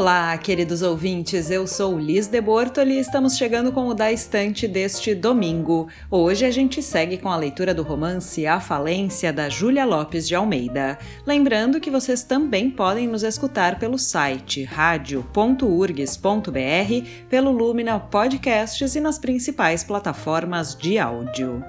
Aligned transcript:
Olá, 0.00 0.34
queridos 0.38 0.80
ouvintes, 0.80 1.50
eu 1.50 1.66
sou 1.66 1.98
Liz 1.98 2.26
de 2.26 2.40
Bortoli 2.40 2.94
e 2.94 3.00
estamos 3.00 3.36
chegando 3.36 3.70
com 3.70 3.86
o 3.86 3.92
Da 3.92 4.10
Estante 4.10 4.66
deste 4.66 5.14
domingo. 5.14 5.88
Hoje 6.10 6.46
a 6.46 6.50
gente 6.50 6.82
segue 6.82 7.18
com 7.18 7.28
a 7.28 7.36
leitura 7.36 7.74
do 7.74 7.82
romance 7.82 8.46
A 8.46 8.58
Falência, 8.60 9.30
da 9.30 9.50
Júlia 9.50 9.84
Lopes 9.84 10.26
de 10.26 10.34
Almeida. 10.34 10.98
Lembrando 11.26 11.78
que 11.78 11.90
vocês 11.90 12.22
também 12.22 12.70
podem 12.70 13.06
nos 13.06 13.22
escutar 13.22 13.78
pelo 13.78 13.98
site 13.98 14.64
radio.urgs.br, 14.64 15.60
pelo 17.28 17.50
Lumina 17.50 18.00
Podcasts 18.00 18.94
e 18.94 19.00
nas 19.00 19.18
principais 19.18 19.84
plataformas 19.84 20.74
de 20.74 20.98
áudio. 20.98 21.62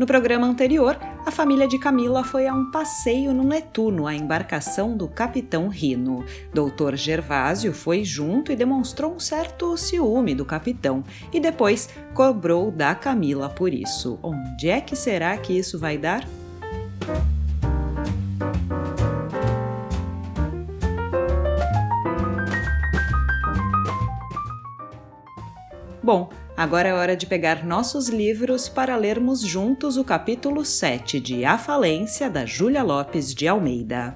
No 0.00 0.06
programa 0.06 0.46
anterior, 0.46 0.98
a 1.26 1.30
família 1.30 1.68
de 1.68 1.78
Camila 1.78 2.24
foi 2.24 2.46
a 2.46 2.54
um 2.54 2.70
passeio 2.70 3.34
no 3.34 3.44
Netuno, 3.44 4.06
a 4.06 4.14
embarcação 4.14 4.96
do 4.96 5.06
capitão 5.06 5.68
Rino. 5.68 6.24
Doutor 6.54 6.96
Gervásio 6.96 7.74
foi 7.74 8.02
junto 8.02 8.50
e 8.50 8.56
demonstrou 8.56 9.14
um 9.14 9.20
certo 9.20 9.76
ciúme 9.76 10.34
do 10.34 10.46
capitão 10.46 11.04
e 11.30 11.38
depois 11.38 11.90
cobrou 12.14 12.70
da 12.70 12.94
Camila 12.94 13.50
por 13.50 13.74
isso. 13.74 14.18
Onde 14.22 14.70
é 14.70 14.80
que 14.80 14.96
será 14.96 15.36
que 15.36 15.52
isso 15.52 15.78
vai 15.78 15.98
dar? 15.98 16.26
Bom, 26.02 26.30
Agora 26.60 26.90
é 26.90 26.92
hora 26.92 27.16
de 27.16 27.24
pegar 27.24 27.64
nossos 27.64 28.10
livros 28.10 28.68
para 28.68 28.94
lermos 28.94 29.40
juntos 29.40 29.96
o 29.96 30.04
capítulo 30.04 30.62
7 30.62 31.18
de 31.18 31.42
A 31.42 31.56
Falência, 31.56 32.28
da 32.28 32.44
Júlia 32.44 32.82
Lopes 32.82 33.34
de 33.34 33.48
Almeida. 33.48 34.14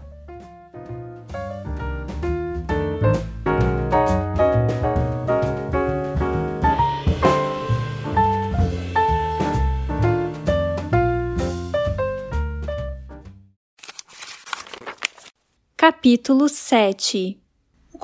Capítulo 15.74 16.50
7 16.50 17.43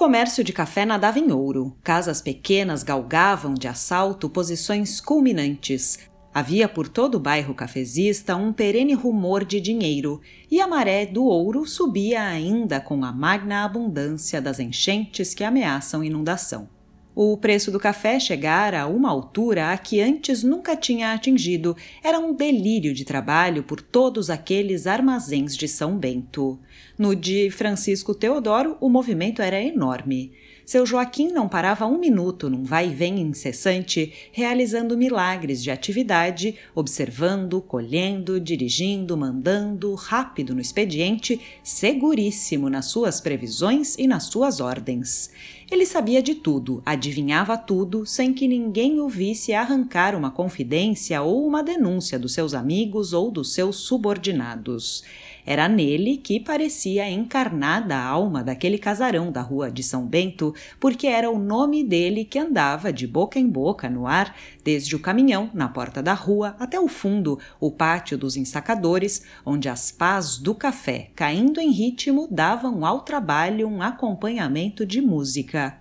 comércio 0.00 0.42
de 0.42 0.50
café 0.50 0.86
nadava 0.86 1.18
em 1.18 1.30
ouro, 1.30 1.76
casas 1.84 2.22
pequenas 2.22 2.82
galgavam 2.82 3.52
de 3.52 3.68
assalto 3.68 4.30
posições 4.30 4.98
culminantes. 4.98 5.98
Havia 6.32 6.66
por 6.66 6.88
todo 6.88 7.16
o 7.16 7.20
bairro 7.20 7.54
cafezista 7.54 8.34
um 8.34 8.50
perene 8.50 8.94
rumor 8.94 9.44
de 9.44 9.60
dinheiro, 9.60 10.22
e 10.50 10.58
a 10.58 10.66
maré 10.66 11.04
do 11.04 11.26
ouro 11.26 11.66
subia 11.66 12.22
ainda 12.22 12.80
com 12.80 13.04
a 13.04 13.12
magna 13.12 13.62
abundância 13.62 14.40
das 14.40 14.58
enchentes 14.58 15.34
que 15.34 15.44
ameaçam 15.44 16.02
inundação. 16.02 16.79
O 17.22 17.36
preço 17.36 17.70
do 17.70 17.78
café 17.78 18.18
chegara 18.18 18.80
a 18.80 18.86
uma 18.86 19.10
altura 19.10 19.72
a 19.72 19.76
que 19.76 20.00
antes 20.00 20.42
nunca 20.42 20.74
tinha 20.74 21.12
atingido. 21.12 21.76
Era 22.02 22.18
um 22.18 22.32
delírio 22.32 22.94
de 22.94 23.04
trabalho 23.04 23.62
por 23.62 23.82
todos 23.82 24.30
aqueles 24.30 24.86
armazéns 24.86 25.54
de 25.54 25.68
São 25.68 25.98
Bento. 25.98 26.58
No 26.96 27.14
de 27.14 27.50
Francisco 27.50 28.14
Teodoro, 28.14 28.78
o 28.80 28.88
movimento 28.88 29.42
era 29.42 29.62
enorme. 29.62 30.32
Seu 30.64 30.86
Joaquim 30.86 31.32
não 31.32 31.48
parava 31.48 31.84
um 31.84 31.98
minuto 31.98 32.48
num 32.48 32.62
vai-vem 32.62 33.20
incessante, 33.20 34.12
realizando 34.30 34.96
milagres 34.96 35.62
de 35.62 35.70
atividade, 35.70 36.54
observando, 36.74 37.60
colhendo, 37.60 38.38
dirigindo, 38.38 39.16
mandando, 39.16 39.92
rápido 39.94 40.54
no 40.54 40.60
expediente, 40.60 41.40
seguríssimo 41.62 42.70
nas 42.70 42.86
suas 42.86 43.20
previsões 43.20 43.96
e 43.98 44.06
nas 44.06 44.26
suas 44.26 44.60
ordens. 44.60 45.30
Ele 45.70 45.86
sabia 45.86 46.20
de 46.20 46.34
tudo, 46.34 46.82
adivinhava 46.84 47.56
tudo, 47.56 48.04
sem 48.04 48.34
que 48.34 48.48
ninguém 48.48 48.98
o 48.98 49.08
visse 49.08 49.54
arrancar 49.54 50.16
uma 50.16 50.28
confidência 50.28 51.22
ou 51.22 51.46
uma 51.46 51.62
denúncia 51.62 52.18
dos 52.18 52.34
seus 52.34 52.54
amigos 52.54 53.12
ou 53.12 53.30
dos 53.30 53.54
seus 53.54 53.76
subordinados. 53.76 55.04
Era 55.50 55.68
nele 55.68 56.16
que 56.16 56.38
parecia 56.38 57.10
encarnada 57.10 57.96
a 57.96 58.04
alma 58.04 58.40
daquele 58.40 58.78
casarão 58.78 59.32
da 59.32 59.42
rua 59.42 59.68
de 59.68 59.82
São 59.82 60.06
Bento, 60.06 60.54
porque 60.78 61.08
era 61.08 61.28
o 61.28 61.40
nome 61.40 61.82
dele 61.82 62.24
que 62.24 62.38
andava 62.38 62.92
de 62.92 63.04
boca 63.04 63.36
em 63.36 63.48
boca 63.48 63.90
no 63.90 64.06
ar, 64.06 64.32
desde 64.62 64.94
o 64.94 65.00
caminhão 65.00 65.50
na 65.52 65.68
porta 65.68 66.00
da 66.00 66.14
rua 66.14 66.54
até 66.56 66.78
o 66.78 66.86
fundo, 66.86 67.36
o 67.58 67.68
pátio 67.68 68.16
dos 68.16 68.36
ensacadores, 68.36 69.24
onde 69.44 69.68
as 69.68 69.90
pás 69.90 70.38
do 70.38 70.54
café, 70.54 71.10
caindo 71.16 71.58
em 71.58 71.72
ritmo, 71.72 72.28
davam 72.30 72.86
ao 72.86 73.00
trabalho 73.00 73.66
um 73.66 73.82
acompanhamento 73.82 74.86
de 74.86 75.00
música. 75.00 75.79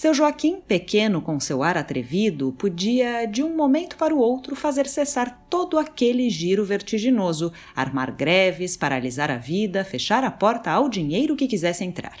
Seu 0.00 0.14
Joaquim, 0.14 0.62
pequeno 0.66 1.20
com 1.20 1.38
seu 1.38 1.62
ar 1.62 1.76
atrevido, 1.76 2.54
podia, 2.56 3.26
de 3.26 3.42
um 3.42 3.54
momento 3.54 3.98
para 3.98 4.14
o 4.14 4.18
outro, 4.18 4.56
fazer 4.56 4.86
cessar 4.86 5.44
todo 5.50 5.78
aquele 5.78 6.30
giro 6.30 6.64
vertiginoso, 6.64 7.52
armar 7.76 8.10
greves, 8.16 8.78
paralisar 8.78 9.30
a 9.30 9.36
vida, 9.36 9.84
fechar 9.84 10.24
a 10.24 10.30
porta 10.30 10.70
ao 10.70 10.88
dinheiro 10.88 11.36
que 11.36 11.46
quisesse 11.46 11.84
entrar. 11.84 12.16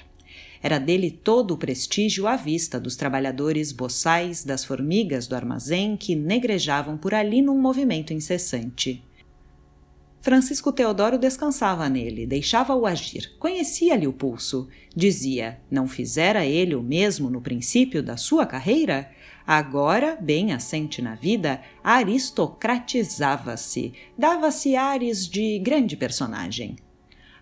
Era 0.62 0.78
dele 0.78 1.10
todo 1.10 1.54
o 1.54 1.56
prestígio 1.56 2.26
à 2.26 2.36
vista 2.36 2.78
dos 2.78 2.96
trabalhadores 2.96 3.72
boçais, 3.72 4.44
das 4.44 4.62
formigas 4.62 5.26
do 5.26 5.34
armazém 5.34 5.96
que 5.96 6.14
negrejavam 6.14 6.98
por 6.98 7.14
ali 7.14 7.40
num 7.40 7.58
movimento 7.58 8.12
incessante. 8.12 9.02
Francisco 10.20 10.70
Teodoro 10.70 11.18
descansava 11.18 11.88
nele, 11.88 12.26
deixava-o 12.26 12.84
agir, 12.84 13.34
conhecia-lhe 13.38 14.06
o 14.06 14.12
pulso. 14.12 14.68
Dizia: 14.94 15.58
não 15.70 15.88
fizera 15.88 16.44
ele 16.44 16.74
o 16.74 16.82
mesmo 16.82 17.30
no 17.30 17.40
princípio 17.40 18.02
da 18.02 18.18
sua 18.18 18.44
carreira? 18.44 19.10
Agora, 19.46 20.18
bem 20.20 20.52
assente 20.52 21.00
na 21.00 21.14
vida, 21.14 21.62
aristocratizava-se, 21.82 23.94
dava-se 24.16 24.76
ares 24.76 25.26
de 25.26 25.58
grande 25.58 25.96
personagem. 25.96 26.76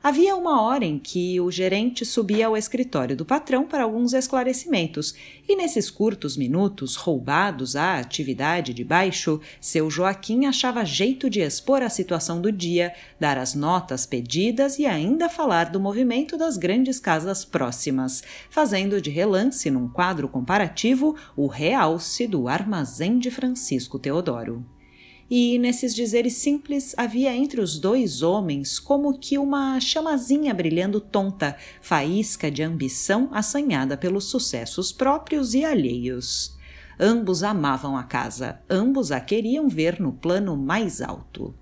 Havia 0.01 0.37
uma 0.37 0.63
hora 0.63 0.85
em 0.85 0.97
que 0.97 1.41
o 1.41 1.51
gerente 1.51 2.05
subia 2.05 2.47
ao 2.47 2.57
escritório 2.57 3.17
do 3.17 3.25
patrão 3.25 3.67
para 3.67 3.83
alguns 3.83 4.13
esclarecimentos, 4.13 5.13
e 5.49 5.57
nesses 5.57 5.91
curtos 5.91 6.37
minutos, 6.37 6.95
roubados 6.95 7.75
à 7.75 7.99
atividade 7.99 8.73
de 8.73 8.85
baixo, 8.85 9.41
seu 9.61 9.91
Joaquim 9.91 10.47
achava 10.47 10.85
jeito 10.85 11.29
de 11.29 11.41
expor 11.41 11.83
a 11.83 11.91
situação 11.91 12.41
do 12.41 12.53
dia, 12.53 12.95
dar 13.19 13.37
as 13.37 13.57
notas 13.57 14.07
pedidas 14.07 14.79
e 14.79 14.87
ainda 14.87 15.29
falar 15.29 15.71
do 15.71 15.81
movimento 15.81 16.37
das 16.37 16.57
grandes 16.57 17.01
casas 17.01 17.45
próximas, 17.45 18.23
fazendo 18.49 19.01
de 19.01 19.11
relance 19.11 19.69
num 19.69 19.89
quadro 19.89 20.29
comparativo 20.29 21.17
o 21.37 21.49
realce 21.49 22.29
do 22.29 22.47
armazém 22.47 23.19
de 23.19 23.33
Francisco 23.33 23.99
Teodoro 23.99 24.65
e 25.31 25.59
nesses 25.59 25.95
dizeres 25.95 26.35
simples 26.35 26.95
havia 26.97 27.35
entre 27.35 27.61
os 27.61 27.79
dois 27.79 28.23
homens 28.23 28.79
como 28.79 29.19
que 29.19 29.37
uma 29.37 29.79
chamazinha 29.79 30.55
brilhando 30.55 31.01
tonta, 31.01 31.57
faísca 31.81 32.51
de 32.51 32.63
ambição 32.63 33.29
assanhada 33.33 33.97
pelos 33.97 34.25
sucessos 34.25 34.91
próprios 34.91 35.55
e 35.55 35.65
alheios. 35.65 36.57
Ambos 36.99 37.43
amavam 37.43 37.97
a 37.97 38.03
casa, 38.03 38.61
ambos 38.69 39.13
a 39.13 39.21
queriam 39.21 39.69
ver 39.69 40.01
no 40.01 40.13
plano 40.13 40.57
mais 40.57 41.01
alto. 41.01 41.55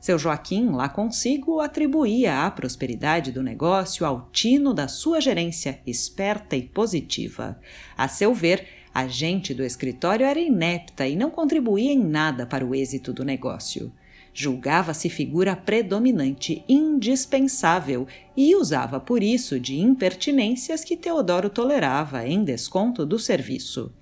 Seu 0.00 0.18
Joaquim, 0.18 0.70
lá 0.70 0.88
consigo, 0.88 1.60
atribuía 1.60 2.46
a 2.46 2.50
prosperidade 2.50 3.30
do 3.30 3.42
negócio 3.42 4.06
ao 4.06 4.30
tino 4.32 4.72
da 4.72 4.88
sua 4.88 5.20
gerência, 5.20 5.78
esperta 5.86 6.56
e 6.56 6.62
positiva. 6.62 7.60
A 7.98 8.08
seu 8.08 8.32
ver, 8.32 8.66
a 8.92 9.06
gente 9.06 9.54
do 9.54 9.64
escritório 9.64 10.26
era 10.26 10.38
inepta 10.38 11.06
e 11.06 11.14
não 11.14 11.30
contribuía 11.30 11.92
em 11.92 12.02
nada 12.02 12.46
para 12.46 12.66
o 12.66 12.74
êxito 12.74 13.12
do 13.12 13.24
negócio. 13.24 13.92
Julgava-se 14.32 15.08
figura 15.08 15.56
predominante, 15.56 16.64
indispensável, 16.68 18.06
e 18.36 18.54
usava 18.54 19.00
por 19.00 19.22
isso 19.22 19.58
de 19.58 19.78
impertinências 19.78 20.84
que 20.84 20.96
Teodoro 20.96 21.50
tolerava 21.50 22.26
em 22.26 22.44
desconto 22.44 23.04
do 23.04 23.18
serviço. 23.18 23.92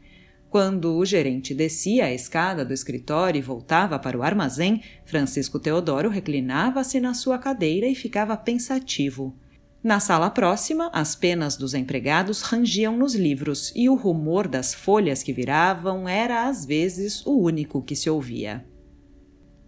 Quando 0.51 0.97
o 0.97 1.05
gerente 1.05 1.55
descia 1.55 2.07
a 2.07 2.13
escada 2.13 2.65
do 2.65 2.73
escritório 2.73 3.39
e 3.39 3.43
voltava 3.43 3.99
para 3.99 4.17
o 4.17 4.23
armazém, 4.23 4.83
Francisco 5.05 5.59
Teodoro 5.59 6.09
reclinava-se 6.09 6.99
na 7.01 7.13
sua 7.13 7.39
cadeira 7.39 7.87
e 7.87 7.95
ficava 7.95 8.37
pensativo. 8.37 9.37
Na 9.83 10.01
sala 10.01 10.29
próxima, 10.29 10.91
as 10.93 11.15
penas 11.15 11.57
dos 11.57 11.73
empregados 11.73 12.43
rangiam 12.43 12.97
nos 12.97 13.15
livros 13.15 13.73
e 13.77 13.89
o 13.89 13.95
rumor 13.95 14.49
das 14.49 14.75
folhas 14.75 15.23
que 15.23 15.33
viravam 15.33 16.09
era 16.09 16.49
às 16.49 16.67
vezes 16.67 17.25
o 17.25 17.39
único 17.39 17.81
que 17.81 17.95
se 17.95 18.11
ouvia. 18.11 18.67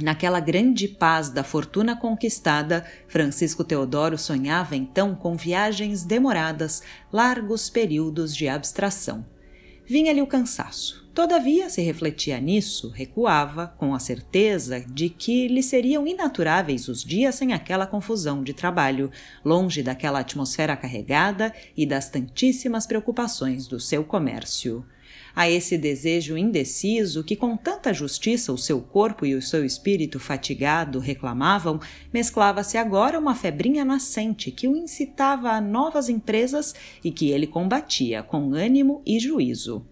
Naquela 0.03 0.41
grande 0.41 0.89
paz 0.89 1.29
da 1.29 1.45
fortuna 1.45 1.95
conquistada, 1.95 2.85
Francisco 3.07 3.63
Teodoro 3.63 4.19
sonhava 4.19 4.75
então 4.75 5.15
com 5.15 5.37
viagens 5.37 6.05
demoradas, 6.05 6.83
largos 7.13 7.71
períodos 7.71 8.35
de 8.35 8.49
abstração. 8.49 9.25
Vinha-lhe 9.91 10.23
o 10.23 10.27
cansaço. 10.29 11.05
Todavia, 11.13 11.69
se 11.69 11.83
refletia 11.83 12.39
nisso, 12.39 12.91
recuava, 12.91 13.67
com 13.77 13.93
a 13.93 13.99
certeza 13.99 14.79
de 14.89 15.09
que 15.09 15.49
lhe 15.49 15.65
seriam 15.65 16.07
inaturáveis 16.07 16.87
os 16.87 17.03
dias 17.03 17.35
sem 17.35 17.53
aquela 17.53 17.89
confusão 17.89 18.45
de 18.45 18.55
trabalho, 18.55 19.11
longe 19.45 19.83
daquela 19.83 20.21
atmosfera 20.21 20.77
carregada 20.77 21.53
e 21.77 21.85
das 21.85 22.09
tantíssimas 22.09 22.87
preocupações 22.87 23.67
do 23.67 23.81
seu 23.81 24.05
comércio. 24.05 24.87
A 25.35 25.49
esse 25.49 25.79
desejo 25.79 26.37
indeciso 26.37 27.23
que 27.23 27.37
com 27.37 27.57
tanta 27.57 27.95
justiça 27.95 28.53
o 28.53 28.59
seu 28.59 28.81
corpo 28.81 29.25
e 29.25 29.35
o 29.35 29.43
seu 29.43 29.65
espírito 29.65 30.19
fatigado 30.19 30.99
reclamavam, 30.99 31.81
mesclava-se 32.13 32.77
agora 32.77 33.19
uma 33.19 33.35
febrinha 33.35 33.85
nascente 33.85 34.51
que 34.51 34.69
o 34.69 34.77
incitava 34.77 35.51
a 35.51 35.61
novas 35.61 36.09
empresas 36.09 36.75
e 37.05 37.11
que 37.11 37.31
ele 37.31 37.47
combatia 37.47 38.23
com 38.23 38.55
ânimo 38.55 39.03
e 39.07 39.19
juízo. 39.21 39.87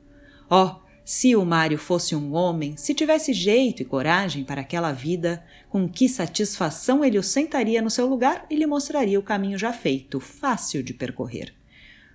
Oh, 0.50 0.88
se 1.04 1.34
o 1.34 1.42
Mário 1.42 1.78
fosse 1.78 2.14
um 2.14 2.34
homem, 2.34 2.76
se 2.76 2.92
tivesse 2.92 3.32
jeito 3.32 3.80
e 3.80 3.84
coragem 3.84 4.44
para 4.44 4.60
aquela 4.60 4.92
vida, 4.92 5.42
com 5.70 5.88
que 5.88 6.06
satisfação 6.06 7.02
ele 7.02 7.18
o 7.18 7.22
sentaria 7.22 7.80
no 7.80 7.88
seu 7.88 8.06
lugar 8.06 8.44
e 8.50 8.56
lhe 8.56 8.66
mostraria 8.66 9.18
o 9.18 9.22
caminho 9.22 9.58
já 9.58 9.72
feito, 9.72 10.20
fácil 10.20 10.82
de 10.82 10.92
percorrer. 10.92 11.57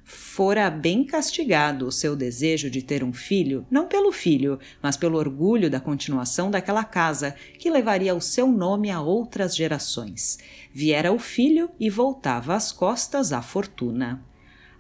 Fora 0.04 0.70
bem 0.70 1.04
castigado 1.06 1.88
o 1.88 1.92
seu 1.92 2.16
desejo 2.16 2.70
de 2.70 2.82
ter 2.82 3.04
um 3.04 3.14
filho, 3.14 3.66
não 3.72 3.88
pelo 3.88 4.12
filho, 4.12 4.60
mas 4.82 4.98
pelo 4.98 5.18
orgulho 5.18 5.70
da 5.70 5.80
continuação 5.80 6.52
daquela 6.52 6.84
casa, 6.84 7.36
que 7.58 7.70
levaria 7.70 8.14
o 8.14 8.22
seu 8.22 8.48
nome 8.52 8.92
a 8.92 9.02
outras 9.02 9.56
gerações. 9.56 10.38
Viera 10.74 11.12
o 11.12 11.20
filho 11.20 11.70
e 11.80 11.90
voltava 11.90 12.54
as 12.56 12.72
costas 12.72 13.32
à 13.32 13.42
fortuna 13.42 14.24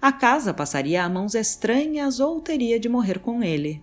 a 0.03 0.11
casa 0.11 0.53
passaria 0.53 1.01
a 1.01 1.07
mãos 1.07 1.33
estranhas 1.33 2.19
ou 2.19 2.41
teria 2.41 2.77
de 2.77 2.89
morrer 2.89 3.19
com 3.19 3.41
ele. 3.41 3.81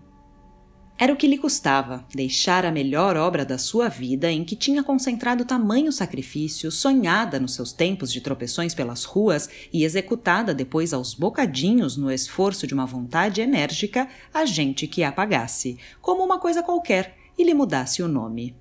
Era 1.02 1.14
o 1.14 1.16
que 1.16 1.26
lhe 1.26 1.38
custava 1.38 2.04
deixar 2.14 2.66
a 2.66 2.70
melhor 2.70 3.16
obra 3.16 3.42
da 3.42 3.56
sua 3.56 3.88
vida, 3.88 4.30
em 4.30 4.44
que 4.44 4.54
tinha 4.54 4.82
concentrado 4.82 5.46
tamanho 5.46 5.90
sacrifício, 5.90 6.70
sonhada 6.70 7.40
nos 7.40 7.54
seus 7.54 7.72
tempos 7.72 8.12
de 8.12 8.20
tropeções 8.20 8.74
pelas 8.74 9.04
ruas 9.04 9.48
e 9.72 9.82
executada 9.82 10.52
depois 10.52 10.92
aos 10.92 11.14
bocadinhos 11.14 11.96
no 11.96 12.12
esforço 12.12 12.66
de 12.66 12.74
uma 12.74 12.84
vontade 12.84 13.40
enérgica, 13.40 14.10
a 14.34 14.44
gente 14.44 14.86
que 14.86 15.02
a 15.02 15.08
apagasse, 15.08 15.78
como 16.02 16.22
uma 16.22 16.38
coisa 16.38 16.62
qualquer, 16.62 17.16
e 17.38 17.44
lhe 17.44 17.54
mudasse 17.54 18.02
o 18.02 18.08
nome. 18.08 18.54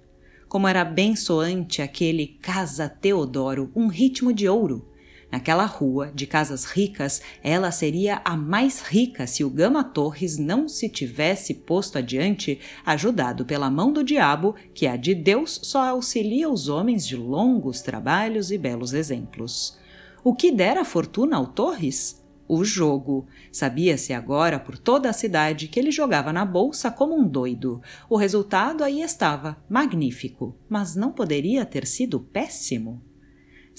Como 0.47 0.65
era 0.65 0.85
bem 0.85 1.17
soante 1.17 1.81
aquele 1.81 2.37
Casa 2.41 2.87
Teodoro, 2.87 3.69
um 3.75 3.87
ritmo 3.87 4.31
de 4.31 4.47
ouro, 4.47 4.88
Naquela 5.31 5.65
rua 5.65 6.11
de 6.13 6.25
casas 6.25 6.65
ricas, 6.65 7.21
ela 7.43 7.69
seria 7.69 8.19
a 8.25 8.35
mais 8.35 8.81
rica 8.81 9.27
se 9.27 9.43
o 9.43 9.49
Gama 9.49 9.83
Torres 9.83 10.39
não 10.39 10.67
se 10.67 10.89
tivesse 10.89 11.53
posto 11.53 11.99
adiante, 11.99 12.59
ajudado 12.83 13.45
pela 13.45 13.69
mão 13.69 13.93
do 13.93 14.03
diabo, 14.03 14.55
que 14.73 14.87
a 14.87 14.95
de 14.95 15.13
Deus 15.13 15.59
só 15.63 15.87
auxilia 15.87 16.49
os 16.49 16.67
homens 16.67 17.05
de 17.05 17.15
longos 17.15 17.81
trabalhos 17.81 18.51
e 18.51 18.57
belos 18.57 18.91
exemplos. 18.91 19.77
O 20.23 20.33
que 20.33 20.51
dera 20.51 20.83
fortuna 20.83 21.37
ao 21.37 21.45
Torres? 21.45 22.19
O 22.47 22.63
jogo. 22.65 23.27
Sabia-se 23.51 24.11
agora 24.11 24.59
por 24.59 24.79
toda 24.79 25.07
a 25.11 25.13
cidade 25.13 25.67
que 25.67 25.79
ele 25.79 25.91
jogava 25.91 26.33
na 26.33 26.43
bolsa 26.43 26.89
como 26.89 27.15
um 27.15 27.27
doido. 27.27 27.79
O 28.09 28.17
resultado 28.17 28.83
aí 28.83 29.01
estava, 29.01 29.63
magnífico, 29.69 30.57
mas 30.67 30.95
não 30.95 31.11
poderia 31.11 31.63
ter 31.63 31.85
sido 31.85 32.19
péssimo? 32.19 33.03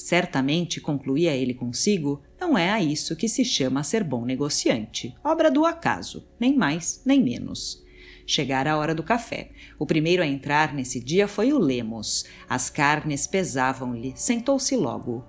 Certamente, 0.00 0.80
concluía 0.80 1.36
ele 1.36 1.52
consigo, 1.52 2.22
não 2.40 2.56
é 2.56 2.70
a 2.70 2.82
isso 2.82 3.14
que 3.14 3.28
se 3.28 3.44
chama 3.44 3.84
ser 3.84 4.02
bom 4.02 4.24
negociante. 4.24 5.14
Obra 5.22 5.50
do 5.50 5.66
acaso, 5.66 6.26
nem 6.40 6.56
mais 6.56 7.02
nem 7.04 7.22
menos. 7.22 7.84
Chegara 8.26 8.72
a 8.72 8.78
hora 8.78 8.94
do 8.94 9.02
café. 9.02 9.50
O 9.78 9.84
primeiro 9.84 10.22
a 10.22 10.26
entrar 10.26 10.72
nesse 10.72 11.04
dia 11.04 11.28
foi 11.28 11.52
o 11.52 11.58
Lemos. 11.58 12.24
As 12.48 12.70
carnes 12.70 13.26
pesavam-lhe. 13.26 14.14
Sentou-se 14.16 14.74
logo. 14.74 15.24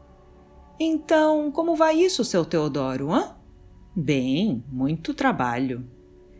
Então, 0.79 1.51
como 1.51 1.75
vai 1.75 1.97
isso, 1.97 2.23
seu 2.23 2.45
Teodoro, 2.45 3.11
hã? 3.11 3.35
Bem, 3.95 4.63
muito 4.71 5.13
trabalho. 5.13 5.85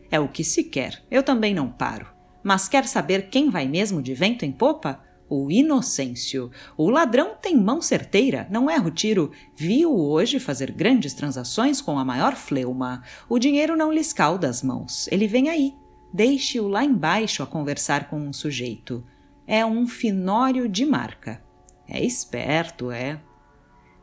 É 0.10 0.20
o 0.20 0.30
que 0.30 0.44
se 0.44 0.64
quer. 0.64 1.04
Eu 1.12 1.22
também 1.22 1.54
não 1.54 1.70
paro. 1.70 2.08
Mas 2.44 2.70
quer 2.70 2.86
saber 2.86 3.30
quem 3.30 3.50
vai 3.50 3.68
mesmo 3.68 4.02
de 4.02 4.14
vento 4.14 4.46
em 4.46 4.52
popa? 4.52 5.04
O 5.32 5.50
Inocêncio. 5.50 6.52
O 6.76 6.90
ladrão 6.90 7.36
tem 7.42 7.56
mão 7.56 7.82
certeira, 7.82 8.46
não 8.52 8.70
erra 8.70 8.90
o 8.90 8.92
tiro. 8.92 9.32
Viu-o 9.56 10.12
hoje 10.12 10.40
fazer 10.40 10.72
grandes 10.72 11.14
transações 11.14 11.80
com 11.80 11.98
a 11.98 12.04
maior 12.04 12.36
fleuma. 12.36 13.02
O 13.30 13.40
dinheiro 13.40 13.78
não 13.78 13.94
lhe 13.94 14.02
escalda 14.02 14.50
as 14.50 14.62
mãos. 14.62 15.08
Ele 15.10 15.28
vem 15.28 15.48
aí. 15.48 15.74
Deixe-o 16.14 16.68
lá 16.68 16.84
embaixo 16.84 17.42
a 17.42 17.48
conversar 17.48 18.10
com 18.10 18.20
um 18.20 18.34
sujeito. 18.34 19.06
É 19.48 19.66
um 19.66 19.88
finório 19.88 20.68
de 20.68 20.86
marca. 20.86 21.42
É 21.88 22.04
esperto, 22.04 22.92
é. 22.92 23.22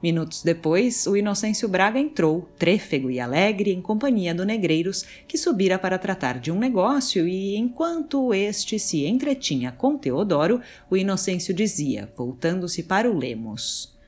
Minutos 0.00 0.44
depois, 0.44 1.08
o 1.08 1.16
Inocêncio 1.16 1.68
Braga 1.68 1.98
entrou, 1.98 2.48
trêfego 2.56 3.10
e 3.10 3.18
alegre, 3.18 3.72
em 3.72 3.82
companhia 3.82 4.32
do 4.32 4.44
Negreiros, 4.44 5.04
que 5.26 5.36
subira 5.36 5.76
para 5.76 5.98
tratar 5.98 6.38
de 6.38 6.52
um 6.52 6.58
negócio 6.58 7.26
e, 7.26 7.56
enquanto 7.56 8.32
este 8.32 8.78
se 8.78 9.04
entretinha 9.04 9.72
com 9.72 9.98
Teodoro, 9.98 10.60
o 10.88 10.96
Inocêncio 10.96 11.52
dizia, 11.52 12.08
voltando-se 12.16 12.84
para 12.84 13.10
o 13.10 13.18
Lemos. 13.18 13.98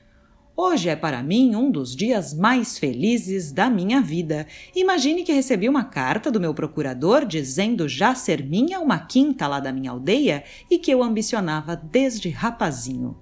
Hoje 0.56 0.90
é 0.90 0.94
para 0.94 1.25
mim 1.25 1.56
um 1.56 1.73
dos 1.73 1.97
dias 1.97 2.35
mais 2.35 2.78
felizes 2.78 3.50
da 3.50 3.68
minha 3.68 4.00
vida. 4.00 4.47
Imagine 4.76 5.25
que 5.25 5.32
recebi 5.32 5.68
uma 5.68 5.85
carta 5.85 6.30
do 6.30 6.38
meu 6.38 6.54
procurador 6.54 7.25
dizendo 7.25 7.88
já 7.88 8.14
ser 8.14 8.44
minha 8.44 8.78
uma 8.78 8.99
quinta 8.99 9.49
lá 9.49 9.59
da 9.59 9.73
minha 9.73 9.90
aldeia 9.90 10.44
e 10.70 10.78
que 10.78 10.90
eu 10.90 11.02
ambicionava 11.02 11.75
desde 11.75 12.28
rapazinho. 12.28 13.16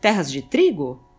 Terras 0.00 0.32
de 0.32 0.42
trigo? 0.42 1.11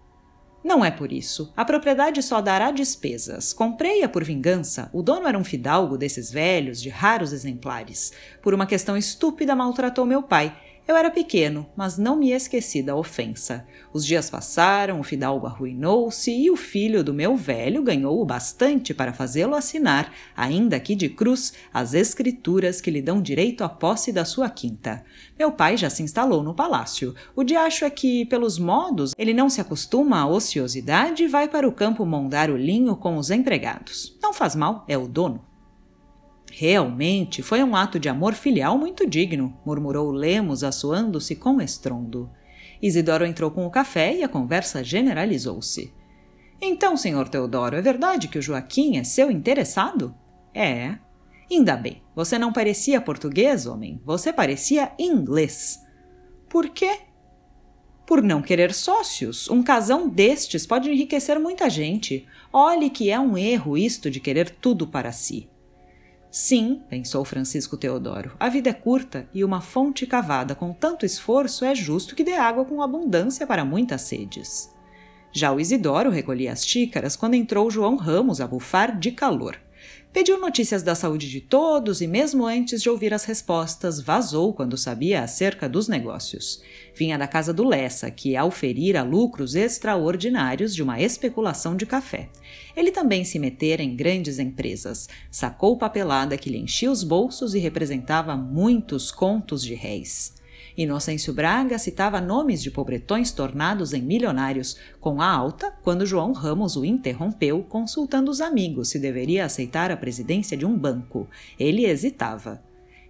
Não 0.64 0.84
é 0.84 0.90
por 0.90 1.12
isso. 1.12 1.52
A 1.58 1.66
propriedade 1.66 2.24
só 2.24 2.40
dará 2.40 2.72
despesas. 2.72 3.52
Comprei-a 3.52 4.08
por 4.08 4.24
vingança. 4.24 4.90
O 4.94 5.02
dono 5.02 5.28
era 5.28 5.38
um 5.38 5.44
fidalgo 5.44 5.98
desses 5.98 6.32
velhos, 6.32 6.82
de 6.82 6.88
raros 6.88 7.34
exemplares. 7.34 8.14
Por 8.42 8.54
uma 8.54 8.66
questão 8.66 8.96
estúpida, 8.96 9.56
maltratou 9.56 10.06
meu 10.06 10.24
pai 10.24 10.56
eu 10.86 10.98
era 10.98 11.10
pequeno, 11.10 11.66
mas 11.78 11.98
não 11.98 12.18
me 12.18 12.32
esqueci 12.32 12.84
da 12.84 12.94
ofensa. 12.96 13.66
Os 13.94 14.06
dias 14.06 14.30
passaram, 14.30 15.00
o 15.00 15.04
fidalgo 15.04 15.48
arruinou-se 15.48 16.30
e 16.30 16.52
o 16.52 16.58
filho 16.58 17.04
do 17.04 17.14
meu 17.14 17.38
velho 17.38 17.82
ganhou 17.82 18.22
o 18.22 18.26
bastante 18.26 18.94
para 18.94 19.14
fazê-lo 19.14 19.56
assinar, 19.56 20.12
ainda 20.36 20.80
que 20.80 20.94
de 20.94 21.08
cruz, 21.08 21.54
as 21.74 21.94
escrituras 21.94 22.82
que 22.82 22.92
lhe 22.92 23.02
dão 23.02 23.22
direito 23.22 23.64
à 23.64 23.70
posse 23.70 24.12
da 24.12 24.26
sua 24.26 24.50
quinta. 24.50 25.06
Meu 25.40 25.54
pai 25.54 25.78
já 25.78 25.90
se 25.90 26.04
instalou 26.04 26.44
no 26.44 26.54
palácio. 26.54 27.16
O 27.34 27.44
diacho 27.44 27.86
é 27.86 27.90
que, 27.90 28.26
pelos 28.26 28.60
modos, 28.60 29.14
ele 29.18 29.34
não 29.34 29.50
se 29.50 29.62
acostuma 29.62 30.20
à 30.20 30.28
ociosidade 30.28 31.24
e 31.24 31.28
vai 31.28 31.48
para 31.48 31.68
o 31.68 31.72
campo 31.72 32.06
mondar 32.06 32.50
o 32.50 32.58
linho 32.58 32.96
com 32.98 33.16
os 33.18 33.32
empregados. 33.32 34.18
Não 34.22 34.34
faz 34.34 34.54
mal, 34.54 34.84
é 34.88 34.98
o 34.98 35.08
dono. 35.08 35.53
Realmente 36.56 37.42
foi 37.42 37.64
um 37.64 37.76
ato 37.76 38.00
de 38.00 38.08
amor 38.08 38.36
filial 38.36 38.78
muito 38.78 39.10
digno, 39.10 39.58
murmurou 39.66 40.12
Lemos, 40.12 40.64
assoando-se 40.64 41.36
com 41.36 41.60
estrondo. 41.60 42.30
Isidoro 42.80 43.26
entrou 43.26 43.50
com 43.50 43.66
o 43.66 43.72
café 43.72 44.16
e 44.16 44.24
a 44.24 44.30
conversa 44.30 44.84
generalizou-se. 44.84 45.92
Então, 46.62 46.96
senhor 46.96 47.28
Teodoro, 47.28 47.76
é 47.76 47.82
verdade 47.82 48.28
que 48.28 48.38
o 48.38 48.42
Joaquim 48.42 48.98
é 48.98 49.04
seu 49.04 49.32
interessado? 49.32 50.14
É. 50.54 50.96
Ainda 51.50 51.76
bem. 51.76 52.04
Você 52.16 52.38
não 52.38 52.54
parecia 52.54 53.02
português, 53.02 53.66
homem. 53.66 54.00
Você 54.06 54.32
parecia 54.32 54.92
inglês. 55.00 55.80
Por 56.48 56.70
quê? 56.70 57.00
Por 58.06 58.22
não 58.22 58.44
querer 58.44 58.76
sócios. 58.76 59.50
Um 59.50 59.64
casão 59.64 60.08
destes 60.08 60.68
pode 60.68 60.88
enriquecer 60.88 61.40
muita 61.40 61.68
gente. 61.68 62.28
Olhe 62.52 62.92
que 62.92 63.10
é 63.10 63.20
um 63.20 63.36
erro 63.36 63.76
isto 63.76 64.12
de 64.12 64.20
querer 64.20 64.52
tudo 64.52 64.86
para 64.86 65.12
si. 65.12 65.50
Sim, 66.36 66.82
pensou 66.90 67.24
Francisco 67.24 67.78
Teodoro, 67.78 68.36
a 68.40 68.50
vida 68.50 68.72
é 68.72 68.74
curta 68.74 69.30
e 69.32 69.44
uma 69.44 69.62
fonte 69.62 70.08
cavada 70.08 70.56
com 70.56 70.74
tanto 70.74 71.06
esforço 71.06 71.64
é 71.64 71.76
justo 71.76 72.16
que 72.16 72.24
dê 72.24 72.34
água 72.34 72.66
com 72.66 72.82
abundância 72.82 73.46
para 73.46 73.64
muitas 73.64 74.02
sedes. 74.02 74.74
Já 75.32 75.52
o 75.52 75.60
Isidoro 75.60 76.10
recolhia 76.10 76.52
as 76.52 76.66
xícaras 76.66 77.16
quando 77.16 77.36
entrou 77.36 77.70
João 77.70 77.96
Ramos 77.98 78.42
a 78.42 78.48
bufar 78.48 78.98
de 78.98 79.12
calor. 79.12 79.62
Pediu 80.14 80.40
notícias 80.40 80.84
da 80.84 80.94
saúde 80.94 81.28
de 81.28 81.42
todos 81.42 82.00
e, 82.00 82.06
mesmo 82.06 82.46
antes 82.46 82.84
de 82.84 82.90
ouvir 82.90 83.16
as 83.16 83.26
respostas, 83.26 84.00
vazou 84.00 84.54
quando 84.54 84.78
sabia 84.78 85.24
acerca 85.24 85.68
dos 85.68 85.88
negócios. 85.88 86.62
Vinha 86.96 87.18
da 87.18 87.28
casa 87.28 87.52
do 87.52 87.68
Lessa, 87.68 88.12
que 88.12 88.36
auferira 88.36 89.02
lucros 89.02 89.56
extraordinários 89.56 90.76
de 90.76 90.84
uma 90.84 91.02
especulação 91.02 91.76
de 91.76 91.88
café. 91.88 92.30
Ele 92.76 92.92
também 92.92 93.26
se 93.26 93.40
metera 93.40 93.82
em 93.82 93.96
grandes 93.96 94.38
empresas, 94.38 95.10
sacou 95.32 95.78
papelada 95.78 96.38
que 96.38 96.50
lhe 96.52 96.60
enchia 96.60 96.92
os 96.92 97.04
bolsos 97.04 97.56
e 97.56 97.60
representava 97.60 98.38
muitos 98.38 99.12
contos 99.12 99.64
de 99.64 99.74
réis. 99.74 100.43
Inocêncio 100.76 101.34
Braga 101.34 101.78
citava 101.78 102.20
nomes 102.20 102.62
de 102.62 102.72
pobretões 102.72 103.32
tornados 103.32 103.94
em 103.94 104.02
milionários 104.02 104.76
com 105.00 105.22
a 105.22 105.30
alta 105.30 105.72
quando 105.84 106.06
João 106.06 106.32
Ramos 106.32 106.76
o 106.76 106.84
interrompeu, 106.84 107.64
consultando 107.64 108.32
os 108.32 108.42
amigos 108.42 108.90
se 108.90 108.98
deveria 108.98 109.46
aceitar 109.46 109.92
a 109.92 109.98
presidência 109.98 110.58
de 110.58 110.66
um 110.66 110.76
banco. 110.76 111.28
Ele 111.60 111.86
hesitava. 111.86 112.64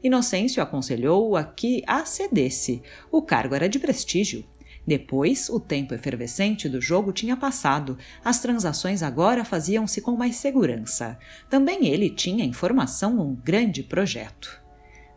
Inocêncio 0.04 0.62
aconselhou-o 0.62 1.38
a 1.38 1.44
que 1.46 1.82
acedesse. 1.88 2.82
O 3.10 3.22
cargo 3.22 3.56
era 3.56 3.70
de 3.70 3.80
prestígio. 3.80 4.44
Depois, 4.86 5.48
o 5.48 5.62
tempo 5.62 5.94
efervescente 5.94 6.68
do 6.68 6.82
jogo 6.82 7.14
tinha 7.14 7.38
passado, 7.38 7.98
as 8.26 8.42
transações 8.42 9.02
agora 9.02 9.46
faziam-se 9.46 10.02
com 10.02 10.18
mais 10.18 10.36
segurança. 10.36 11.18
Também 11.50 11.88
ele 11.88 12.10
tinha 12.10 12.44
em 12.44 12.52
formação 12.52 13.18
um 13.22 13.34
grande 13.34 13.82
projeto. 13.82 14.63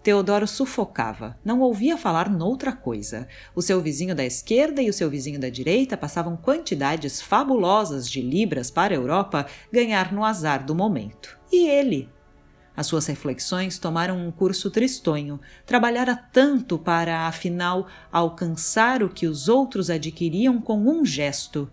Teodoro 0.06 0.46
sufocava, 0.46 1.36
não 1.44 1.58
ouvia 1.58 1.98
falar 1.98 2.30
noutra 2.30 2.70
coisa. 2.70 3.26
O 3.56 3.60
seu 3.60 3.80
vizinho 3.80 4.14
da 4.14 4.24
esquerda 4.24 4.80
e 4.80 4.88
o 4.88 4.92
seu 4.92 5.10
vizinho 5.10 5.40
da 5.40 5.48
direita 5.48 5.96
passavam 5.96 6.36
quantidades 6.36 7.20
fabulosas 7.20 8.08
de 8.08 8.22
libras 8.22 8.70
para 8.70 8.94
a 8.94 8.96
Europa 8.96 9.46
ganhar 9.72 10.12
no 10.12 10.24
azar 10.24 10.64
do 10.64 10.76
momento. 10.76 11.36
E 11.50 11.66
ele? 11.66 12.08
As 12.76 12.86
suas 12.86 13.04
reflexões 13.06 13.80
tomaram 13.80 14.16
um 14.24 14.30
curso 14.30 14.70
tristonho. 14.70 15.40
Trabalhara 15.66 16.14
tanto 16.14 16.78
para, 16.78 17.26
afinal, 17.26 17.88
alcançar 18.12 19.02
o 19.02 19.08
que 19.08 19.26
os 19.26 19.48
outros 19.48 19.90
adquiriam 19.90 20.60
com 20.60 20.88
um 20.88 21.04
gesto. 21.04 21.68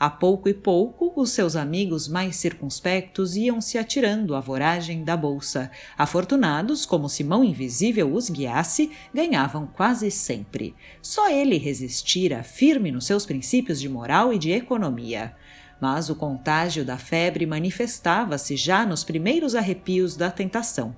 A 0.00 0.08
pouco 0.08 0.48
e 0.48 0.54
pouco, 0.54 1.12
os 1.16 1.30
seus 1.30 1.56
amigos 1.56 2.06
mais 2.06 2.36
circunspectos 2.36 3.34
iam 3.34 3.60
se 3.60 3.76
atirando 3.76 4.36
à 4.36 4.40
voragem 4.40 5.02
da 5.02 5.16
bolsa. 5.16 5.72
Afortunados, 5.96 6.86
como 6.86 7.08
se 7.08 7.24
mão 7.24 7.42
invisível 7.42 8.14
os 8.14 8.30
guiasse, 8.30 8.92
ganhavam 9.12 9.66
quase 9.66 10.08
sempre. 10.08 10.72
Só 11.02 11.28
ele 11.28 11.58
resistira, 11.58 12.44
firme 12.44 12.92
nos 12.92 13.06
seus 13.06 13.26
princípios 13.26 13.80
de 13.80 13.88
moral 13.88 14.32
e 14.32 14.38
de 14.38 14.52
economia. 14.52 15.34
Mas 15.80 16.08
o 16.08 16.14
contágio 16.14 16.84
da 16.84 16.96
febre 16.96 17.44
manifestava-se 17.44 18.56
já 18.56 18.86
nos 18.86 19.02
primeiros 19.02 19.56
arrepios 19.56 20.16
da 20.16 20.30
tentação. 20.30 20.94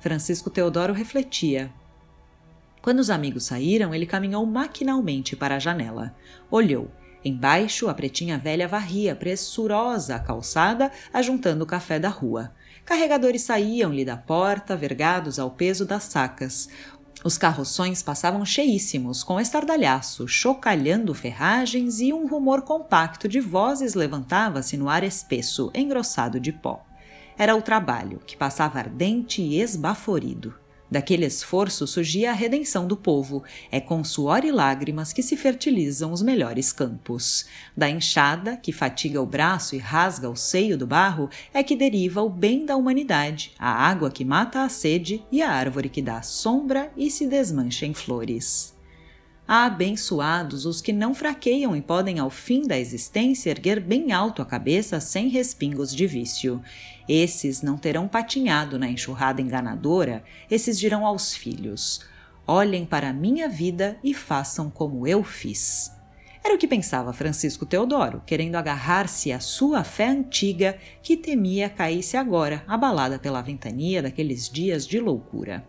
Francisco 0.00 0.50
Teodoro 0.50 0.92
refletia. 0.92 1.72
Quando 2.80 2.98
os 2.98 3.08
amigos 3.08 3.44
saíram, 3.44 3.94
ele 3.94 4.04
caminhou 4.04 4.44
maquinalmente 4.44 5.36
para 5.36 5.54
a 5.54 5.60
janela. 5.60 6.12
Olhou 6.50 6.90
Embaixo, 7.24 7.88
a 7.88 7.94
pretinha 7.94 8.36
velha 8.36 8.66
varria, 8.66 9.14
pressurosa, 9.14 10.16
a 10.16 10.18
calçada, 10.18 10.90
ajuntando 11.12 11.62
o 11.62 11.66
café 11.66 11.98
da 11.98 12.08
rua. 12.08 12.52
Carregadores 12.84 13.42
saíam-lhe 13.42 14.04
da 14.04 14.16
porta, 14.16 14.76
vergados 14.76 15.38
ao 15.38 15.50
peso 15.50 15.86
das 15.86 16.04
sacas. 16.04 16.68
Os 17.24 17.38
carroções 17.38 18.02
passavam 18.02 18.44
cheíssimos, 18.44 19.22
com 19.22 19.40
estardalhaço, 19.40 20.26
chocalhando 20.26 21.14
ferragens 21.14 22.00
e 22.00 22.12
um 22.12 22.26
rumor 22.26 22.62
compacto 22.62 23.28
de 23.28 23.38
vozes 23.38 23.94
levantava-se 23.94 24.76
no 24.76 24.88
ar 24.88 25.04
espesso, 25.04 25.70
engrossado 25.72 26.40
de 26.40 26.52
pó. 26.52 26.84
Era 27.38 27.54
o 27.54 27.62
trabalho, 27.62 28.20
que 28.26 28.36
passava 28.36 28.80
ardente 28.80 29.40
e 29.40 29.60
esbaforido. 29.60 30.61
Daquele 30.92 31.24
esforço 31.24 31.86
surgia 31.86 32.32
a 32.32 32.34
redenção 32.34 32.86
do 32.86 32.98
povo. 32.98 33.42
É 33.70 33.80
com 33.80 34.04
suor 34.04 34.44
e 34.44 34.52
lágrimas 34.52 35.10
que 35.10 35.22
se 35.22 35.38
fertilizam 35.38 36.12
os 36.12 36.20
melhores 36.20 36.70
campos. 36.70 37.46
Da 37.74 37.88
enxada, 37.88 38.58
que 38.58 38.72
fatiga 38.72 39.18
o 39.22 39.24
braço 39.24 39.74
e 39.74 39.78
rasga 39.78 40.28
o 40.28 40.36
seio 40.36 40.76
do 40.76 40.86
barro, 40.86 41.30
é 41.54 41.62
que 41.62 41.74
deriva 41.74 42.20
o 42.20 42.28
bem 42.28 42.66
da 42.66 42.76
humanidade, 42.76 43.52
a 43.58 43.70
água 43.70 44.10
que 44.10 44.22
mata 44.22 44.64
a 44.64 44.68
sede 44.68 45.24
e 45.32 45.40
a 45.40 45.50
árvore 45.50 45.88
que 45.88 46.02
dá 46.02 46.20
sombra 46.20 46.92
e 46.94 47.10
se 47.10 47.26
desmancha 47.26 47.86
em 47.86 47.94
flores. 47.94 48.71
Abençoados 49.54 50.64
os 50.64 50.80
que 50.80 50.94
não 50.94 51.14
fraqueiam 51.14 51.76
e 51.76 51.82
podem, 51.82 52.18
ao 52.18 52.30
fim 52.30 52.62
da 52.62 52.78
existência, 52.78 53.50
erguer 53.50 53.80
bem 53.80 54.10
alto 54.10 54.40
a 54.40 54.46
cabeça 54.46 54.98
sem 54.98 55.28
respingos 55.28 55.94
de 55.94 56.06
vício. 56.06 56.62
Esses 57.06 57.60
não 57.60 57.76
terão 57.76 58.08
patinhado 58.08 58.78
na 58.78 58.88
enxurrada 58.88 59.42
enganadora, 59.42 60.24
esses 60.50 60.78
dirão 60.78 61.04
aos 61.04 61.34
filhos: 61.34 62.00
Olhem 62.46 62.86
para 62.86 63.10
a 63.10 63.12
minha 63.12 63.46
vida 63.46 63.98
e 64.02 64.14
façam 64.14 64.70
como 64.70 65.06
eu 65.06 65.22
fiz. 65.22 65.92
Era 66.42 66.54
o 66.54 66.58
que 66.58 66.66
pensava 66.66 67.12
Francisco 67.12 67.66
Teodoro, 67.66 68.22
querendo 68.24 68.56
agarrar-se 68.56 69.32
à 69.32 69.38
sua 69.38 69.84
fé 69.84 70.08
antiga 70.08 70.78
que 71.02 71.14
temia 71.14 71.68
caísse 71.68 72.16
agora, 72.16 72.64
abalada 72.66 73.18
pela 73.18 73.42
ventania 73.42 74.00
daqueles 74.00 74.48
dias 74.48 74.86
de 74.86 74.98
loucura. 74.98 75.62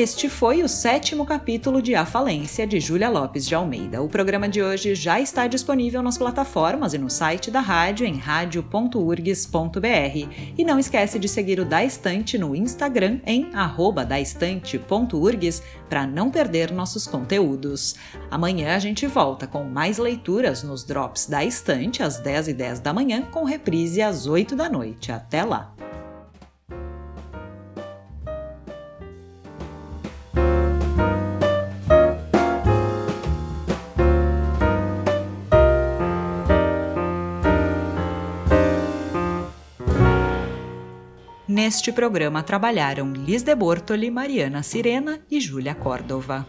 Este 0.00 0.30
foi 0.30 0.62
o 0.62 0.68
sétimo 0.68 1.26
capítulo 1.26 1.82
de 1.82 1.94
A 1.94 2.06
Falência, 2.06 2.66
de 2.66 2.80
Júlia 2.80 3.10
Lopes 3.10 3.46
de 3.46 3.54
Almeida. 3.54 4.00
O 4.00 4.08
programa 4.08 4.48
de 4.48 4.62
hoje 4.62 4.94
já 4.94 5.20
está 5.20 5.46
disponível 5.46 6.00
nas 6.00 6.16
plataformas 6.16 6.94
e 6.94 6.98
no 6.98 7.10
site 7.10 7.50
da 7.50 7.60
rádio 7.60 8.06
em 8.06 8.16
radio.urgs.br. 8.16 9.82
E 10.56 10.64
não 10.64 10.78
esquece 10.78 11.18
de 11.18 11.28
seguir 11.28 11.60
o 11.60 11.66
Da 11.66 11.84
Estante 11.84 12.38
no 12.38 12.56
Instagram 12.56 13.20
em 13.26 13.50
daestante.urgs 14.08 15.62
para 15.86 16.06
não 16.06 16.30
perder 16.30 16.72
nossos 16.72 17.06
conteúdos. 17.06 17.94
Amanhã 18.30 18.76
a 18.76 18.78
gente 18.78 19.06
volta 19.06 19.46
com 19.46 19.64
mais 19.64 19.98
leituras 19.98 20.62
nos 20.62 20.82
Drops 20.82 21.26
da 21.26 21.44
Estante 21.44 22.02
às 22.02 22.18
10h10 22.22 22.54
10 22.54 22.80
da 22.80 22.94
manhã, 22.94 23.20
com 23.30 23.44
reprise 23.44 24.00
às 24.00 24.26
8 24.26 24.56
da 24.56 24.66
noite. 24.66 25.12
Até 25.12 25.44
lá! 25.44 25.74
Neste 41.62 41.92
programa 41.92 42.42
trabalharam 42.42 43.12
Liz 43.12 43.42
de 43.42 43.54
Bortoli, 43.54 44.10
Mariana 44.10 44.62
Sirena 44.62 45.20
e 45.30 45.38
Júlia 45.38 45.74
Córdova. 45.74 46.46